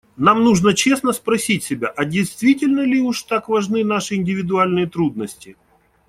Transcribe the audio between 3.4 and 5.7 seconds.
важны наши индивидуальные трудности.